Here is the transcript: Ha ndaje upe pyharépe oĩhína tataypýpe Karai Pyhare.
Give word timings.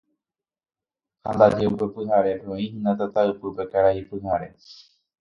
Ha 1.23 1.29
ndaje 1.35 1.63
upe 1.71 1.85
pyharépe 1.93 2.47
oĩhína 2.55 2.91
tataypýpe 2.99 3.63
Karai 3.71 4.07
Pyhare. 4.09 4.47